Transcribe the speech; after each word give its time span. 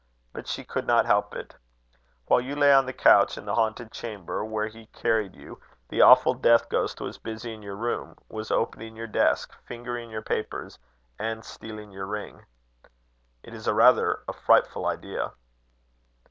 But 0.33 0.47
she 0.47 0.63
could 0.63 0.87
not 0.87 1.05
help 1.05 1.35
it. 1.35 1.55
While 2.25 2.41
you 2.41 2.55
lay 2.55 2.73
on 2.73 2.87
the 2.87 2.91
couch 2.91 3.37
in 3.37 3.45
the 3.45 3.53
haunted 3.53 3.91
chamber, 3.91 4.43
where 4.43 4.65
he 4.67 4.87
carried 4.87 5.35
you, 5.35 5.61
the 5.89 6.01
awful 6.01 6.33
death 6.33 6.69
ghost 6.69 6.99
was 6.99 7.19
busy 7.19 7.53
in 7.53 7.61
your 7.61 7.75
room, 7.75 8.15
was 8.27 8.49
opening 8.49 8.95
your 8.95 9.05
desk, 9.05 9.55
fingering 9.67 10.09
your 10.09 10.23
papers, 10.23 10.79
and 11.19 11.45
stealing 11.45 11.91
your 11.91 12.07
ring. 12.07 12.47
It 13.43 13.53
is 13.53 13.69
rather 13.69 14.23
a 14.27 14.33
frightful 14.33 14.87
idea." 14.87 15.33